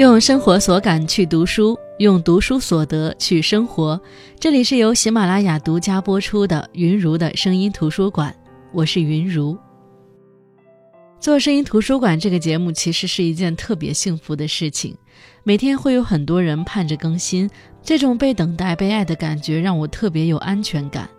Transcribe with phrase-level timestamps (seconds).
[0.00, 4.00] 用生活所感去读书，用读书所得去生活。
[4.38, 8.34] 这里是由喜马拉雅独家播出的云如的声音图书馆，
[8.72, 9.58] 我是云如。
[11.20, 14.96] 做声音图书馆这个节目其实是一件特别幸福的事情，
[15.42, 17.50] 每天会有很多人盼着更新，
[17.82, 21.10] 这种被等待、被爱的感觉让我特别有安全感。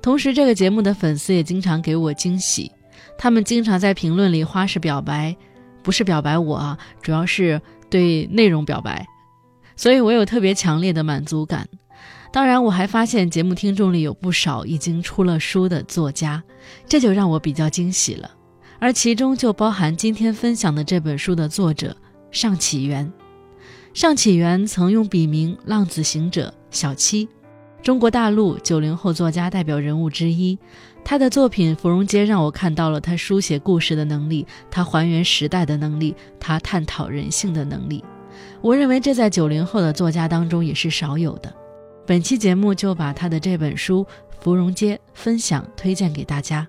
[0.00, 2.70] 同时，这个节目的粉丝也经常给我惊喜，
[3.18, 5.36] 他们经常在评论里花式表白，
[5.82, 7.60] 不是表白我啊，主要是
[7.90, 9.06] 对内容表白，
[9.76, 11.68] 所以我有特别强烈的满足感。
[12.30, 16.42] 当然，我还发现节目听众里有不少已经出了书的作家，
[16.86, 18.30] 这就让我比较惊喜了。
[18.78, 21.96] 而其中就包含今天分享的这本书的作者
[22.30, 23.10] 尚启源。
[23.94, 27.26] 尚启源曾用笔名“浪子行者”小七，
[27.82, 30.58] 中国大陆九零后作家代表人物之一。
[31.08, 38.04] 他的作品《芙蓉街》让我看到了他书写故事的能力，他还原时代的能力，他探讨人性的能力。
[38.60, 41.50] 我认为这在九零后的作家当中也是少有的。
[42.06, 44.04] 本期节目就把他的这本书
[44.38, 46.68] 《芙蓉街》分享推荐给大家。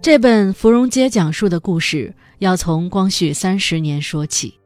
[0.00, 4.60] 这本《芙蓉街》讲述的故事要从光绪三十年说起，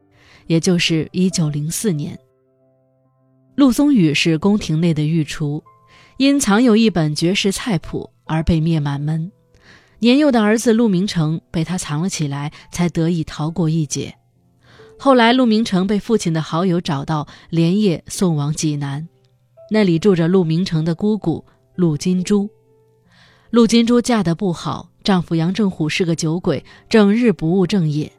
[0.47, 2.19] 也就是一九零四年。
[3.55, 5.62] 陆松雨是宫廷内的御厨，
[6.16, 9.30] 因藏有一本绝世菜谱而被灭满门。
[10.00, 14.14] 年幼的儿子陆明成被他藏了起来，才得以逃过一劫。
[14.98, 19.08] 后来，陆明成被父亲的好友找到，连夜送往济南，
[19.70, 21.44] 那里住着陆明成的姑姑
[21.77, 22.50] 陆金珠。
[23.50, 24.91] 陆金珠嫁得不好。
[25.05, 28.10] 丈夫杨正虎是个酒鬼，整日不务正业。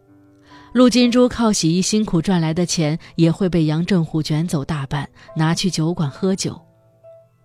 [0.76, 6.62] 陆金珠靠洗衣辛苦赚来的钱，也会被杨正虎卷走大半，拿去酒馆喝酒。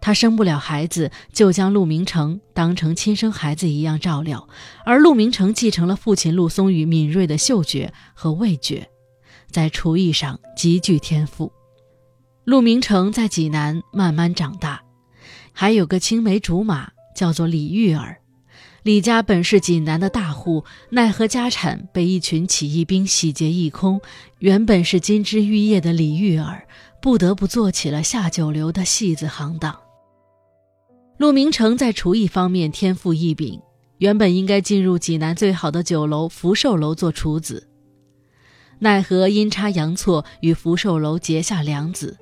[0.01, 4.49] 她生不了孩子，就将陆明成当成亲生孩子一样照料。
[4.85, 8.91] 而陆明成继承了父亲陆松雨敏锐的嗅觉和味觉，
[9.49, 11.53] 在厨艺上极具天赋。
[12.43, 14.83] 陆明成在济南慢慢长大，
[15.53, 18.17] 还有个青梅竹马，叫做李玉儿。
[18.83, 24.01] 李家本是济南的大户，奈何家产被一群起义兵洗劫一空。
[24.39, 26.67] 原本是金枝玉叶的李玉儿，
[27.03, 29.79] 不得不做起了下九流的戏子行当。
[31.19, 33.61] 陆明成在厨艺方面天赋异禀，
[33.99, 37.69] 原本应该进入济南最好的酒楼福寿楼做厨子，
[38.79, 42.17] 奈何阴差阳错与福寿楼结下梁子。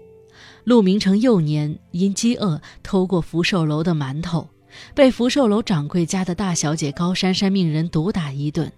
[0.65, 4.49] 陆明成幼年因饥饿偷过福寿楼的馒头。
[4.95, 8.71] 被福寿楼掌柜家的大小姐高珊珊命人毒打一顿。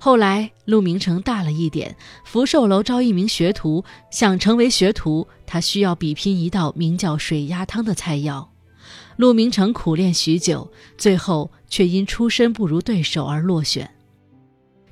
[0.00, 8.46] 后来陆明成大了一点，福寿楼招一名学徒，想成为学徒，他需要比拼一道名叫水鸭汤的菜肴。
[9.16, 13.90] 陆明成苦练许久，最后却因出身不如对手而落选。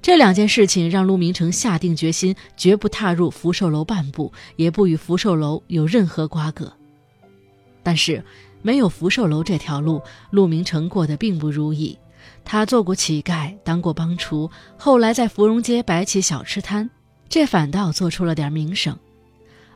[0.02, 6.72] 这两件事情让陆明成下定决心，绝不踏入福寿楼半步，也不与福寿楼有任何瓜葛。
[7.84, 8.24] 但是。
[8.66, 11.96] 没有福寿楼这条路，陆明成过得并不如意。
[12.44, 16.90] 他做过乞丐，当过帮厨，后来在芙蓉街摆起小吃摊，
[17.28, 18.98] 这反倒做出了点名声。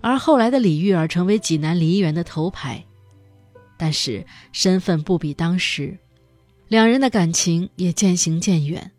[0.01, 2.85] 而后来的李玉儿成为济南梨园的头牌，
[3.79, 5.97] 但是身份不比当时，
[6.67, 8.91] 两人的感情也渐行渐远。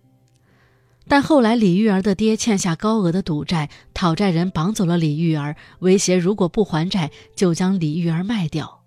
[1.10, 8.81] 但后来李玉儿的爹欠下高额的赌债，讨债人绑走了李玉儿，威胁如果不还债，就将李玉儿卖掉。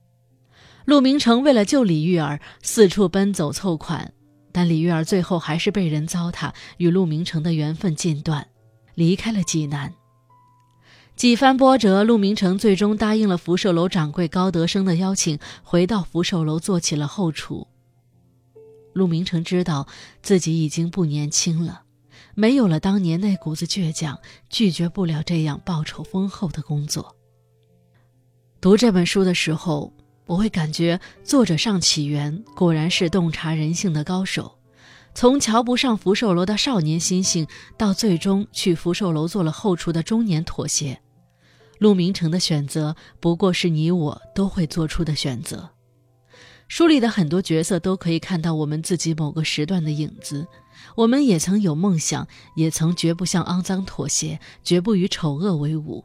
[0.85, 4.13] 陆明成为了救李玉儿，四处奔走凑款，
[4.53, 8.47] 但李玉儿最后还是被人糟蹋，与陆明成的缘分尽断，
[8.95, 9.95] 离开了济南。
[11.17, 17.67] 几番波折，陆明成最终答应了福寿楼掌柜高德生的邀请，回到福寿楼做起了后厨。
[18.93, 19.89] 陆明成知道
[20.23, 21.85] 自己已经不年轻了，
[22.35, 24.19] 没有了当年那股子倔强，
[24.51, 27.17] 拒绝不了这样报酬丰厚的工作。
[28.61, 29.91] 读这本书的时候。
[30.27, 34.59] 我会感觉作者尚启元果然是洞察人性的高手，
[35.15, 40.99] 从瞧不上福寿楼的少年心性，到最终去福寿楼做了后厨的中年妥协，
[41.79, 45.71] 陆明成的选择不过是你我都会做出的选择。
[46.67, 50.47] 书里的很多角色都可以看到我们自己某个时段的影子，
[50.97, 56.03] 我们也曾有梦想，也曾绝不向肮脏妥协，绝不与丑恶为伍，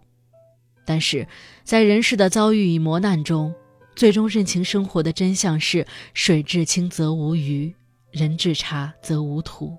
[0.85, 1.25] 但是
[1.63, 3.55] 在人世的遭遇与磨难中。
[3.99, 7.75] 最终认清生活的真相是：水至清则无鱼，
[8.11, 9.77] 人至察则无徒。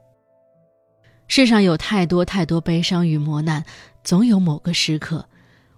[1.26, 3.64] 世上有太多太多悲伤与磨难，
[4.04, 5.26] 总有某个时刻，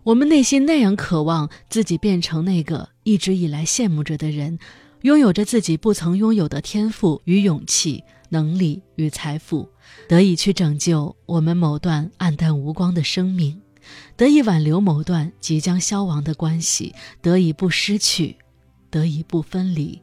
[0.02, 4.58] 我们内心那样渴望自己变成那个一直以来羡慕着的人，
[5.02, 9.68] 拥有着自己不曾拥有的天赋与勇气，能力与财富，
[10.08, 13.62] 得以去拯救我们某段暗淡无光的生命，
[14.16, 18.36] 得以挽留某段即将消亡的关系，得以不失去，
[18.90, 20.00] 得以不分离。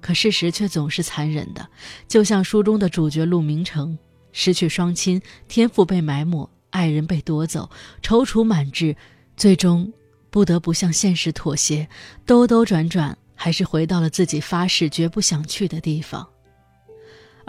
[0.00, 1.68] 可事实却总是残忍的，
[2.08, 3.98] 就像书中的主角陆明成，
[4.32, 7.68] 失去双亲，天赋被埋没，爱人被夺走，
[8.02, 8.96] 踌躇满志，
[9.36, 9.92] 最终
[10.30, 11.88] 不得不向现实妥协，
[12.24, 16.26] 兜兜转转，还是回到了自己发誓绝不想去的地方。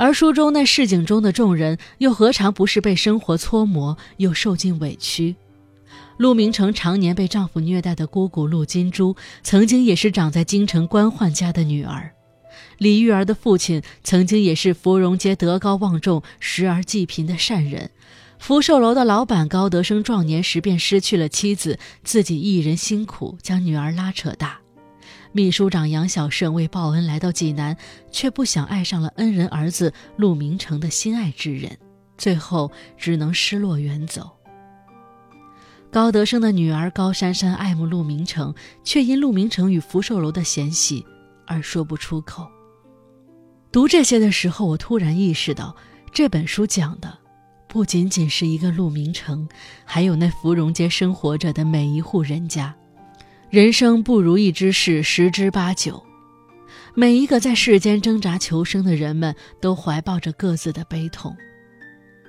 [0.02, 5.36] 而书中那市井中的众人，又何尝不是被生活搓磨，又受尽委屈？
[6.18, 12.14] 陆明成常年被丈夫虐待的姑姑陆金珠，曾经也是长在京城官宦家的女儿。
[12.80, 17.92] 李玉儿的父亲曾经也是芙蓉街德高望重、时而济贫的善人。
[18.40, 24.61] 福寿楼的老板高德生壮年时便失去了妻子，自己一人辛苦将女儿拉扯大。
[25.34, 27.78] 秘书长杨小胜为报恩来到济南，
[28.12, 31.78] 却不想爱上了恩人儿子陆明成的心爱之人，
[32.18, 34.30] 最后只能失落远走。
[35.90, 41.06] 高德生的女儿高珊珊爱慕陆明成，却因陆明成与福寿楼的嫌隙
[41.48, 42.46] 而说不出口。
[43.72, 45.74] 读这些的时候，我突然意识到，
[46.12, 47.18] 这本书讲的
[47.70, 49.48] 不仅仅是一个陆明成，
[49.86, 52.76] 还有那芙蓉街生活着的每一户人家。
[53.52, 56.02] 人生不如意之事十之八九，
[56.94, 61.36] 每一个在世间挣扎求生的人们都怀抱着各自的悲痛。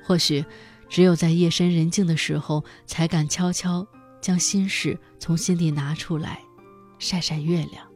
[0.02, 0.44] 或许，
[0.88, 3.86] 只有在夜深人静的时候，才敢悄悄
[4.20, 6.40] 将心事从心底拿出来，
[6.98, 7.86] 晒晒月亮。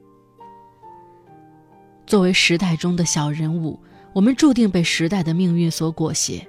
[2.07, 3.83] 作为时代中的小人物，
[4.13, 6.47] 我们注定被时代的命运所裹挟，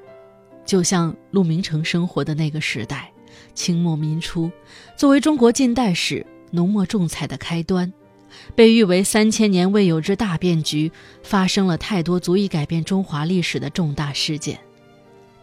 [0.63, 3.11] 就像陆明诚生活的那个时代，
[3.55, 4.51] 清末民初，
[4.95, 7.91] 作为中国近代史浓墨重彩的开端，
[8.55, 10.91] 被誉为三千年未有之大变局，
[11.23, 14.59] 发生了太多足以改变中华历史的重大事件：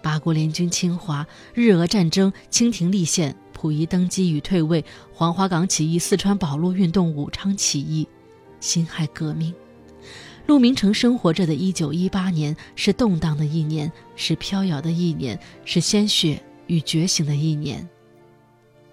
[0.03, 8.07] 八国联军侵华、日俄战争、清廷立宪、溥仪登基与退位、黄花岗起义、四川保路运动、武昌起义、
[8.61, 9.55] 辛亥革命。
[10.47, 17.89] 陆明成生活着的一九一八年是动荡的一年，是飘摇的一年，是鲜血与觉醒的一年。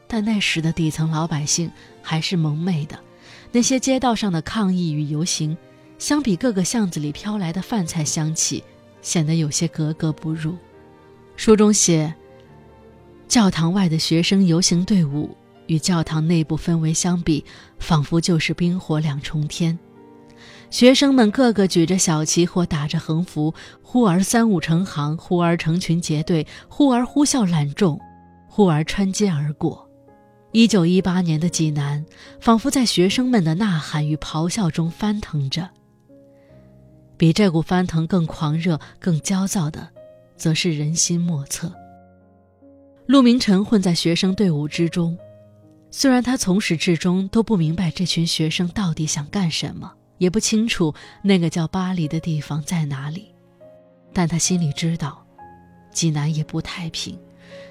[0.07, 1.69] 但那时的底层老百姓
[2.01, 2.99] 还是蒙昧的，
[3.51, 5.57] 那些街道上的抗议与游行，
[5.97, 8.63] 相比各个巷子里飘来的饭菜香气，
[9.01, 10.57] 显得有些格格不入。
[11.35, 12.13] 书中写，
[13.27, 15.35] 教堂外的学生游行队伍
[15.67, 17.43] 与教堂内部氛围相比，
[17.79, 19.77] 仿佛就是冰火两重天。
[20.69, 27.99] 学生们个个举着小旗或打着横幅，忽而三五成行，忽而成群结队，忽而呼啸揽众，
[28.47, 29.90] 忽而穿街而过。
[30.51, 32.05] 一九一八年的济南，
[32.39, 35.69] 仿佛在学生们的呐喊与咆哮中翻腾着。
[37.17, 39.87] 比这股翻腾更狂热、更焦躁的，
[40.35, 41.71] 则是人心莫测。
[43.05, 45.17] 陆明成混在学生队伍之中，
[45.89, 49.93] 虽然他从始至终都不明白这群学生到底想干什么。
[50.17, 50.93] 也不清楚
[51.23, 53.33] 那个叫巴黎的地方在哪里，
[54.13, 55.25] 但他心里知道，
[55.91, 57.17] 济南也不太平，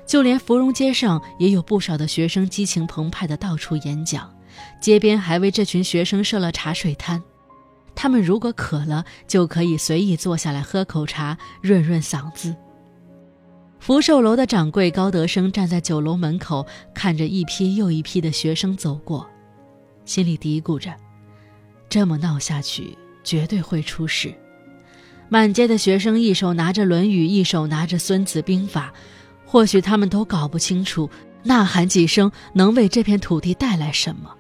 [0.07, 4.33] 就连芙蓉街上也有不少的学生激情澎湃的到处演讲，
[4.81, 7.23] 街边还为这群学生设了茶水摊，
[7.95, 12.55] 他们如果渴了，就可以随意坐下来喝口茶，润润嗓子。
[13.79, 19.27] 福寿楼的掌柜高德生站在酒楼门口，看着一批又一批的学生走过，
[20.05, 20.95] 心里嘀咕着。
[21.89, 24.35] 这么闹下去，绝对会出事。
[25.31, 28.93] 满街的学生一手拿着《论语》，一手拿着《孙子兵法》，
[29.51, 31.11] 或许他们都搞不清楚
[31.43, 34.33] 呐喊几声能为这片土地带来什么。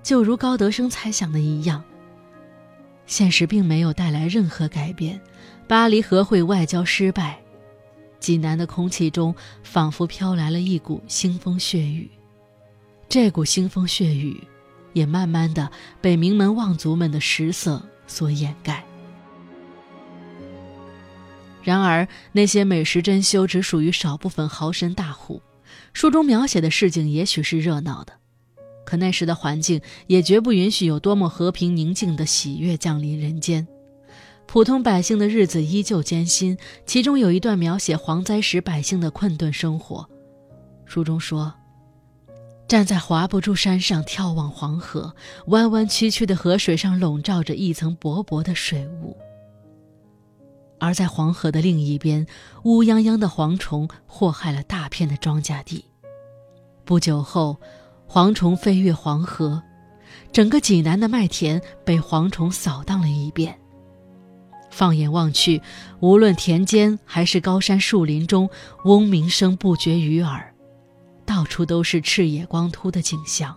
[0.00, 1.82] 就如高德生猜想的一样，
[3.04, 5.20] 现实并没有带来任何改变。
[5.66, 7.36] 巴黎和会外交失败，
[8.20, 12.08] 济南的空气中仿佛飘来了一股腥风血雨。
[13.08, 14.40] 这股腥风血雨。
[14.92, 15.70] 也慢慢的
[16.00, 18.84] 被名门望族们的食色所掩盖。
[21.62, 25.42] 然而，那些美食珍馐只属于少部分豪绅大户。
[25.92, 28.12] 书中描写的市井也许是热闹的，
[28.84, 33.66] 可那时的环境也绝不允许有多么和平宁静的喜悦降临人间。
[34.46, 36.58] 普通百姓的日子依旧艰辛。
[36.84, 40.08] 其中有一段描写蝗灾时百姓的困顿生活。
[40.86, 41.54] 书中说。
[42.66, 45.12] 站在华不住山上眺望黄河，
[45.46, 49.16] 弯弯曲曲的河水上笼罩着一层薄薄的水雾。
[50.80, 52.26] 而在黄河的另一边，
[52.64, 55.84] 乌泱泱的蝗虫祸害了大片的庄稼地。
[56.84, 57.56] 不久后，
[58.08, 59.62] 蝗虫飞越黄河，
[60.32, 63.56] 整个济南的麦田被蝗虫扫荡了一遍。
[64.70, 65.60] 放眼望去，
[66.00, 68.48] 无论田间还是高山树林中，
[68.84, 70.54] 嗡鸣声不绝于耳，
[71.26, 73.56] 到处都是赤野光秃的景象，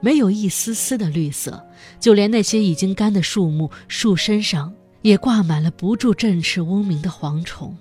[0.00, 1.66] 没有一丝丝的绿色，
[1.98, 7.76] 就连那些已经干的树木，树身上也挂满了不住振翅嗡鸣的蝗虫。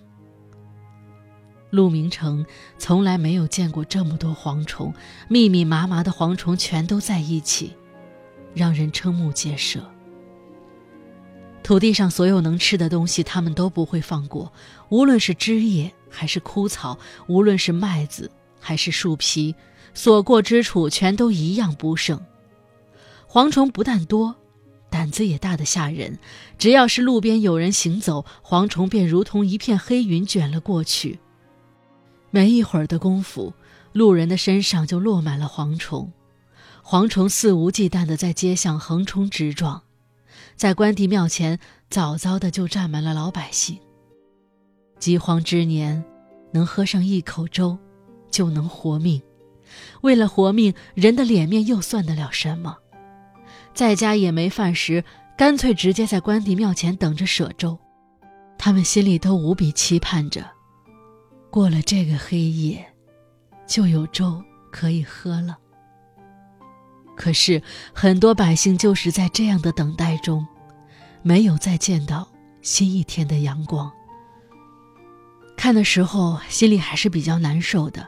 [1.70, 2.46] 陆明成
[2.80, 4.94] 从来没有见过这么多蝗虫，
[5.28, 7.76] 密密麻麻的蝗虫全都在一起，
[8.56, 9.80] 让人瞠目结舌。
[11.62, 14.52] 土地上所有能吃的东西，他们都不会放过，
[14.90, 16.98] 无论是枝叶还是枯草，
[17.28, 19.54] 无论是麦子还是树皮，
[19.94, 22.20] 所过之处全都一样不剩。
[23.28, 24.36] 蝗虫不但多，
[24.90, 26.18] 胆子也大得吓人。
[26.58, 31.20] 只要是路边有人行走，蝗虫便如同一片黑云卷了过去。
[32.32, 33.54] 没一会儿的功夫，
[33.92, 36.12] 路人的身上就落满了蝗虫，
[36.84, 39.82] 蝗虫肆无忌惮地在街巷横冲直撞。
[40.56, 43.80] 在关帝庙前，早早的就站满了老百姓。
[45.00, 46.04] 饥荒之年，
[46.52, 47.78] 能喝上一口粥，
[48.30, 49.22] 就能活命。
[50.02, 52.78] 为了活命，人的脸面又算得了什么？
[53.80, 55.06] 在家也没饭食，
[55.38, 57.80] 干脆直接在关帝庙前等着舍粥。
[58.58, 60.46] 他们心里都无比期盼着，
[61.50, 62.86] 过了这个黑夜，
[63.66, 65.58] 就有粥可以喝了。
[67.16, 70.46] 可是，很多百姓就是在这样的等待中，
[71.22, 72.28] 没有再见到
[72.62, 73.90] 新一天的阳光。
[75.56, 78.06] 看的时候，心里还是比较难受的。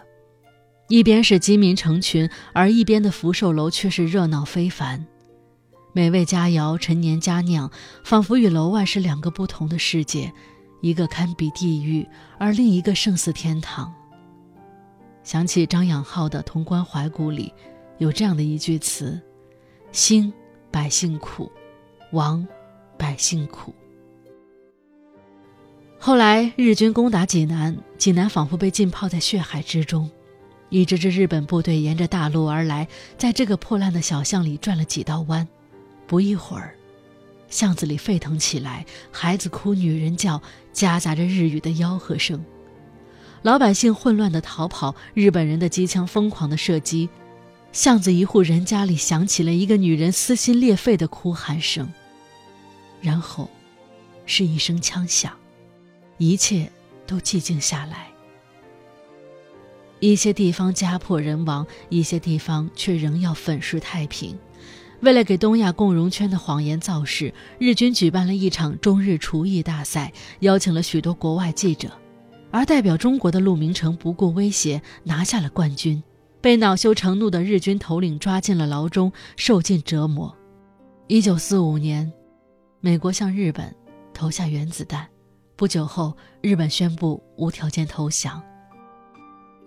[0.90, 5.08] 一边是饥民成群，而一边的福寿楼却是热闹非凡，
[5.94, 7.70] 美味佳肴陈年佳酿，
[8.04, 10.32] 仿佛与楼外是两个不同的世界，
[10.82, 12.08] 一个堪比地狱，
[12.38, 13.94] 而另一个胜似天堂。
[15.24, 17.54] 想起张养浩的《潼关怀古》里。
[17.98, 19.22] 有这样的一句词
[19.94, 20.34] ：“兴
[20.72, 21.52] 百姓苦，
[22.14, 22.48] 亡
[22.98, 23.72] 百姓苦。”
[26.00, 30.10] 后来日军攻打济南，济南仿佛被浸泡在血海之中。
[30.70, 32.88] 一支支日本部队沿着大路而来，
[33.20, 35.48] 在这个破烂的小巷里转了几道弯，
[36.12, 36.76] 不一会儿，
[37.48, 40.42] 巷子里沸腾起来，孩子哭，女人叫，
[40.74, 42.44] 夹杂着日语的吆喝声。
[43.44, 47.08] 老百姓混乱的逃跑，日本人的机枪疯狂的射击。
[47.72, 51.90] 巷子一户人家里响起了一个女人撕心裂肺的哭喊声，
[53.00, 53.50] 然后，
[54.26, 55.32] 是一声枪响，
[56.18, 56.70] 一切
[57.08, 58.10] 都寂静下来。
[60.02, 64.38] 一些地方家破人亡，一些地方却仍要粉饰太平。
[65.02, 71.92] 为了给东亚共荣圈的谎言造势，日军举办了一场中日厨艺大赛，邀请了许多国外记者，
[72.52, 76.02] 而代表中国的陆明成不顾威胁拿下了冠军。
[76.40, 80.36] 被恼羞成怒的日军头领抓进了牢中，受尽折磨。
[81.08, 82.12] 一九四五年，
[82.80, 83.74] 美国向日本
[84.14, 85.08] 投下原子弹，
[85.56, 88.42] 不久后，日本宣布无条件投降。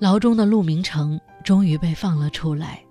[0.01, 2.85] 牢中的陆明成终于被放了出来，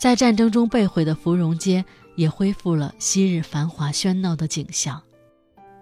[0.00, 1.84] 在战争中被毁的芙蓉街
[2.16, 4.98] 也恢复了昔日繁华喧闹的景象。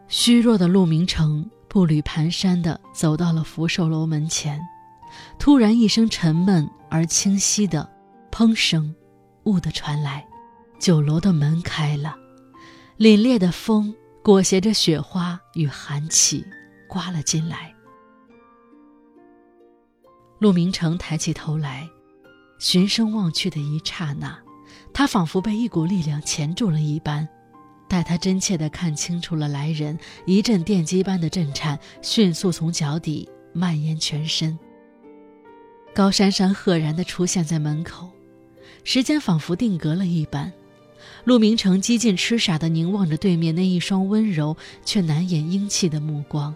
[0.09, 4.61] 虚弱的陆明成步履蹒跚地走到了福寿楼门前。
[5.39, 7.89] 突然，一声沉闷而清晰的
[8.33, 8.93] “砰”声，
[9.45, 10.27] 兀地传来。
[10.81, 12.17] 酒楼的门开了，
[12.99, 13.95] 凛冽的风
[14.25, 16.45] 裹挟着雪花与寒气，
[16.89, 17.73] 刮了进来。
[20.41, 21.89] 陆明成抬起头来，
[22.59, 24.37] 循声望去的一刹那，
[24.93, 27.27] 他仿佛被一股力量钳住了一般。
[27.89, 34.59] 待他真切地看清楚了来人，一阵电击般的震颤迅速从脚底蔓延全身。
[35.95, 38.11] 高珊珊赫然地出现在门口，
[38.85, 40.53] 时间仿佛定格了一般。
[41.25, 46.55] 陆明成几近痴傻地凝望着对面那一双温柔却难掩英气的目光。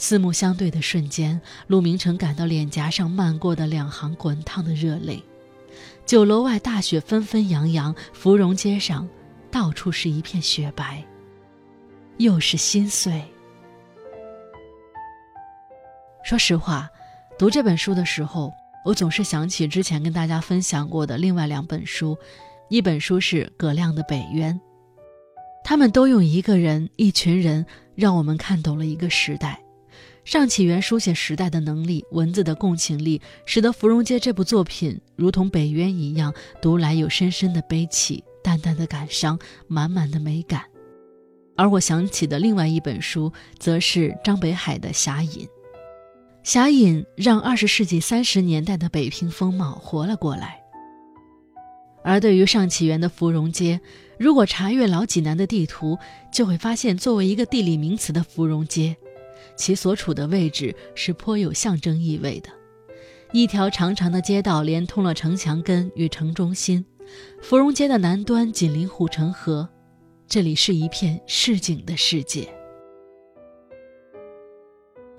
[0.00, 5.22] 四目相对的瞬间，陆明成感到脸颊上漫过的两行滚烫的热泪。
[6.06, 9.06] 酒楼外大雪纷纷扬扬，芙蓉街上
[9.50, 11.04] 到处是一片雪白，
[12.16, 13.22] 又是心碎。
[16.24, 16.88] 说实话。
[17.38, 18.52] 读这本书的时候，
[18.84, 22.16] 我总是想起之前跟大家分享过的另外两本书，
[22.70, 24.54] 一本书是葛亮的《北渊》，
[25.62, 27.64] 他们都用一个人、一群人，
[27.94, 29.60] 让我们看懂了一个时代。
[30.30, 36.32] 尚启元书写时代的能力、文字的共情力，使得《芙蓉街》这部作品如同北渊一样，
[36.62, 40.62] 读来有深深的悲戚、淡淡的感伤、满满的美感。
[41.56, 45.44] 而我想起的另外一本书，则是张北海的《侠隐》。
[46.44, 50.62] 侠隐让二十世纪三十年代的北平风貌活了过来。
[52.04, 53.80] 而对于上启源的芙蓉街，
[54.16, 55.98] 如果查阅老济南的地图，
[56.32, 58.96] 就会发现，作为一个地理名词的芙蓉街，
[59.56, 62.50] 其所处的位置是颇有象征意味的。
[63.32, 66.84] 一条长长的街道连通了城墙根与城中心，
[67.40, 69.68] 芙蓉街的南端紧邻护城河，
[70.26, 72.48] 这里是一片市井的世界。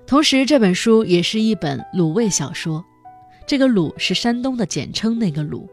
[0.06, 2.84] 同时，这本书也是一本鲁味小说，
[3.46, 5.66] 这个“鲁”是山东的简称，那个“鲁”。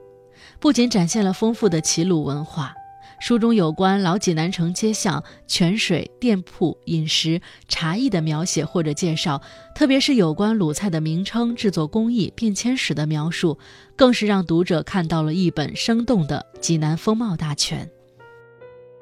[0.61, 2.73] 不仅展现了丰富的齐鲁文化，
[3.19, 9.41] 书中有关老济南城街巷、泉水、店铺、饮食、茶艺的描写或者介绍，
[9.75, 13.59] 特别是有关鲁菜的名称、制作工艺、变迁史的描述，
[13.97, 17.89] 更是让读者看到了一本生动的济南风貌大全。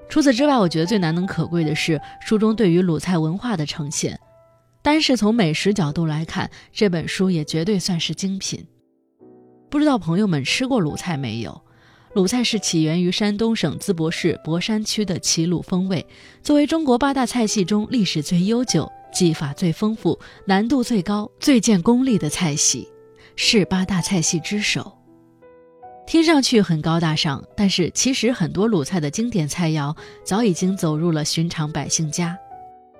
[0.09, 4.19] 除此之外，我觉得最难能可贵的是书中对于鲁菜文化的呈现。
[4.81, 8.65] 单是从美食角度来看，这本书也绝对算是精品。
[9.69, 11.61] 不知道朋友们吃过鲁菜没有？
[12.17, 16.03] 鲁菜是起源于山东省淄博市博山区的齐鲁风味，
[16.41, 22.87] 作为中国八大菜系中历史最悠久、技法最丰富、难度最高、最见功力的菜系，
[23.35, 24.91] 是八大菜系之首。
[26.07, 32.35] 听上去很高大上，但是其实很多鲁菜的经典菜肴早已经走入了寻常百姓家。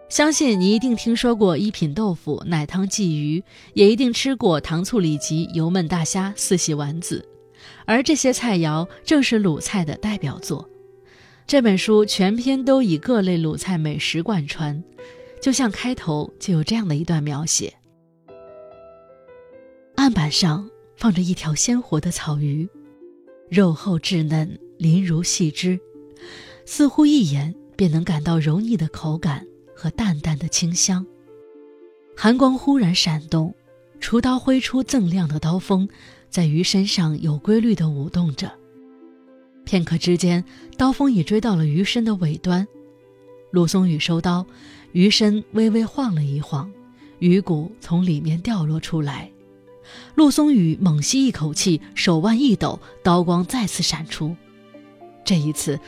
[0.10, 3.44] 相信你一定听说过一品豆腐、奶汤鲫鱼，
[3.74, 7.28] 也一定吃过糖醋里脊、油焖大虾、四喜丸子，
[7.86, 10.70] 而这些菜肴正是鲁菜的代表作。
[11.46, 14.84] 这本书全篇都以各类鲁菜美食贯穿，
[15.42, 17.74] 就像开头就有这样的一段描写：
[19.96, 22.68] 案板上放着一条鲜活的草鱼，
[23.50, 25.80] 肉厚质嫩，鳞如细枝，
[26.66, 29.46] 似乎一眼便能感到柔腻的口感。
[29.78, 31.06] 和淡淡的清香。
[32.16, 33.54] 寒光忽然闪动，
[34.00, 35.88] 厨刀挥出锃亮的刀锋，
[36.30, 38.52] 在鱼身上有规律地舞动着。
[39.66, 40.44] 片刻之间，
[40.78, 42.68] 刀锋已追到了鱼身的尾端。
[43.52, 44.46] 陆松雨收刀，
[44.92, 46.72] 鱼身微微晃了一晃，
[47.20, 49.32] 鱼骨从里面掉落出来。
[50.16, 54.36] 陆松雨猛吸一口气，手腕一抖，刀光再次闪出。
[55.24, 55.80] 这一次。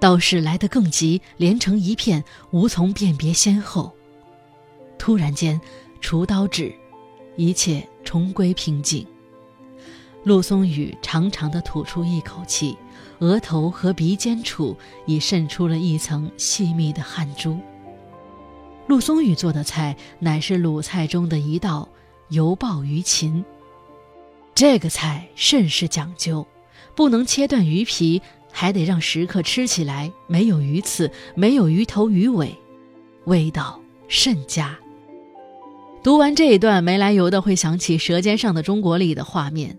[0.00, 3.92] 刀势来得更急，连成一片，无从辨别先后。
[4.98, 5.60] 突然间，
[6.00, 6.74] 除刀止，
[7.36, 9.06] 一切重归平静。
[10.24, 12.76] 陆松雨长长的吐出一口气，
[13.18, 17.58] 额头和鼻尖处已渗出了一层细密的汗珠。
[18.86, 21.88] 陆松雨做的菜乃是鲁菜中的一道
[22.28, 23.44] 油爆鱼禽。
[24.54, 26.46] 这个菜甚是讲究，
[26.94, 28.20] 不能切断鱼皮。
[28.54, 32.54] 还得让食客吃起来没有鱼刺，没有鱼头鱼尾，
[33.24, 34.78] 味道甚佳。
[36.02, 39.78] 读完这一段，没来由的会想起《舌尖上的中国》里的画面：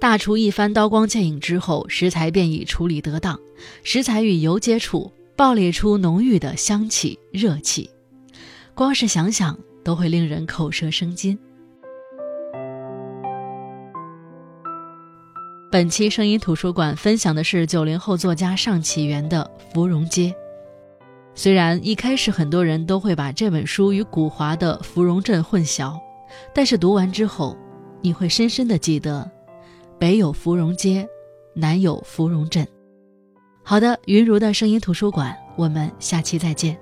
[0.00, 3.38] 大厨一番刀光剑影之后，食材便已处理得当，
[3.82, 7.90] 食材与油接触，爆裂出浓郁的香气、热气，
[8.74, 11.36] 光是想想都会令人口舌生津。
[15.70, 20.30] 本期声音图书馆分享的是九零后作家尚启源的《芙蓉街》。
[21.34, 25.98] 虽然一开始很多人都会把这本书与古华的《芙蓉镇》混淆，
[26.54, 27.56] 但是读完之后，
[28.00, 29.30] 你会深深的记得，
[29.98, 31.08] 北有芙蓉街，
[31.54, 32.66] 南有芙蓉镇。
[33.64, 36.78] 好的，云如的声音图书馆，我们下期再见。